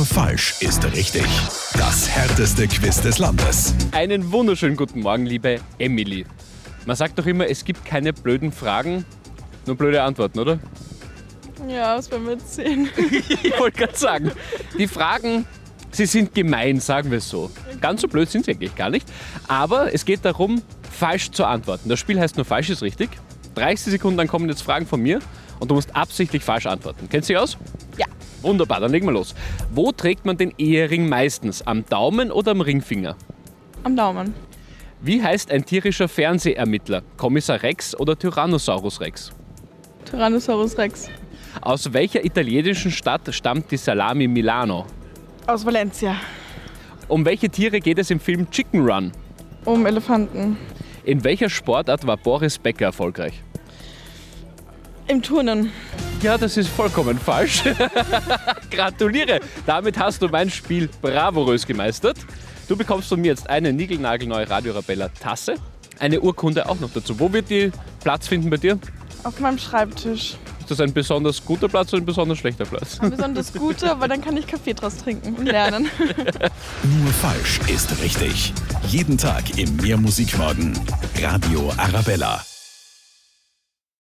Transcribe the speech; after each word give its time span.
Nur 0.00 0.06
falsch 0.06 0.54
ist 0.60 0.82
richtig. 0.94 1.26
Das 1.74 2.08
härteste 2.08 2.66
Quiz 2.66 3.02
des 3.02 3.18
Landes. 3.18 3.74
Einen 3.92 4.32
wunderschönen 4.32 4.74
guten 4.74 5.00
Morgen, 5.00 5.26
liebe 5.26 5.60
Emily. 5.78 6.24
Man 6.86 6.96
sagt 6.96 7.18
doch 7.18 7.26
immer, 7.26 7.46
es 7.46 7.66
gibt 7.66 7.84
keine 7.84 8.14
blöden 8.14 8.50
Fragen, 8.50 9.04
nur 9.66 9.76
blöde 9.76 10.02
Antworten, 10.02 10.38
oder? 10.38 10.58
Ja, 11.68 11.96
das 11.96 12.10
werden 12.10 12.24
wir 12.24 12.32
jetzt 12.32 12.54
sehen. 12.54 12.88
ich 12.96 13.52
wollte 13.58 13.76
gerade 13.76 13.94
sagen, 13.94 14.32
die 14.78 14.88
Fragen, 14.88 15.44
sie 15.90 16.06
sind 16.06 16.34
gemein, 16.34 16.80
sagen 16.80 17.10
wir 17.10 17.18
es 17.18 17.28
so. 17.28 17.50
Ganz 17.82 18.00
so 18.00 18.08
blöd 18.08 18.30
sind 18.30 18.46
sie 18.46 18.52
eigentlich 18.52 18.74
gar 18.74 18.88
nicht. 18.88 19.06
Aber 19.48 19.92
es 19.92 20.06
geht 20.06 20.24
darum, 20.24 20.62
falsch 20.90 21.30
zu 21.30 21.44
antworten. 21.44 21.90
Das 21.90 21.98
Spiel 21.98 22.18
heißt 22.18 22.36
nur 22.36 22.46
falsch 22.46 22.70
ist 22.70 22.80
richtig. 22.80 23.10
30 23.54 23.90
Sekunden, 23.92 24.16
dann 24.16 24.28
kommen 24.28 24.48
jetzt 24.48 24.62
Fragen 24.62 24.86
von 24.86 25.02
mir 25.02 25.18
und 25.58 25.70
du 25.70 25.74
musst 25.74 25.94
absichtlich 25.94 26.42
falsch 26.42 26.64
antworten. 26.64 27.06
Kennst 27.10 27.28
du 27.28 27.34
dich 27.34 27.42
aus? 27.42 27.58
Ja. 27.98 28.06
Wunderbar, 28.42 28.80
dann 28.80 28.92
legen 28.92 29.06
wir 29.06 29.12
los. 29.12 29.34
Wo 29.72 29.92
trägt 29.92 30.24
man 30.24 30.36
den 30.36 30.52
Ehering 30.56 31.08
meistens? 31.08 31.62
Am 31.66 31.84
Daumen 31.84 32.30
oder 32.30 32.52
am 32.52 32.60
Ringfinger? 32.60 33.16
Am 33.84 33.96
Daumen. 33.96 34.34
Wie 35.02 35.22
heißt 35.22 35.50
ein 35.50 35.64
tierischer 35.64 36.08
Fernsehermittler? 36.08 37.02
Kommissar 37.16 37.62
Rex 37.62 37.98
oder 37.98 38.18
Tyrannosaurus 38.18 39.00
Rex? 39.00 39.32
Tyrannosaurus 40.04 40.76
Rex. 40.76 41.08
Aus 41.62 41.92
welcher 41.92 42.24
italienischen 42.24 42.90
Stadt 42.90 43.22
stammt 43.34 43.70
die 43.70 43.76
Salami 43.76 44.28
Milano? 44.28 44.86
Aus 45.46 45.64
Valencia. 45.64 46.16
Um 47.08 47.24
welche 47.24 47.48
Tiere 47.48 47.80
geht 47.80 47.98
es 47.98 48.10
im 48.10 48.20
Film 48.20 48.50
Chicken 48.50 48.84
Run? 48.86 49.12
Um 49.64 49.84
Elefanten. 49.86 50.56
In 51.04 51.24
welcher 51.24 51.50
Sportart 51.50 52.06
war 52.06 52.16
Boris 52.16 52.58
Becker 52.58 52.86
erfolgreich? 52.86 53.42
Im 55.08 55.22
Turnen. 55.22 55.72
Ja, 56.22 56.36
das 56.36 56.58
ist 56.58 56.68
vollkommen 56.68 57.18
falsch. 57.18 57.62
Gratuliere! 58.70 59.40
Damit 59.64 59.98
hast 59.98 60.20
du 60.20 60.28
mein 60.28 60.50
Spiel 60.50 60.88
bravourös 61.00 61.66
gemeistert. 61.66 62.18
Du 62.68 62.76
bekommst 62.76 63.08
von 63.08 63.20
mir 63.20 63.28
jetzt 63.28 63.48
eine 63.48 63.72
niegelnagelneue 63.72 64.48
Radio 64.48 64.74
Rabella 64.74 65.08
Tasse, 65.08 65.54
eine 65.98 66.20
Urkunde 66.20 66.68
auch 66.68 66.78
noch 66.78 66.92
dazu. 66.92 67.18
Wo 67.18 67.32
wird 67.32 67.48
die 67.48 67.72
Platz 68.02 68.28
finden 68.28 68.50
bei 68.50 68.58
dir? 68.58 68.78
Auf 69.24 69.40
meinem 69.40 69.58
Schreibtisch. 69.58 70.36
Ist 70.60 70.70
das 70.70 70.80
ein 70.80 70.92
besonders 70.92 71.42
guter 71.42 71.68
Platz 71.68 71.92
oder 71.94 72.02
ein 72.02 72.06
besonders 72.06 72.38
schlechter 72.38 72.66
Platz? 72.66 73.00
Ein 73.00 73.10
besonders 73.10 73.52
guter, 73.54 73.98
weil 73.98 74.08
dann 74.08 74.20
kann 74.20 74.36
ich 74.36 74.46
Kaffee 74.46 74.74
draus 74.74 74.98
trinken 74.98 75.34
und 75.34 75.46
lernen. 75.46 75.88
Nur 76.82 77.12
falsch 77.14 77.60
ist 77.66 77.98
richtig. 78.02 78.52
Jeden 78.86 79.16
Tag 79.16 79.58
im 79.58 79.74
Mehrmusikmorgen. 79.76 80.78
Radio 81.18 81.72
Arabella. 81.78 82.42